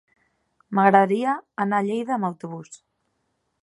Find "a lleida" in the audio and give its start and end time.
1.83-2.19